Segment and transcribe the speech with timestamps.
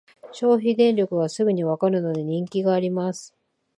[0.31, 3.35] 消費電力がすぐにわかるので人気があります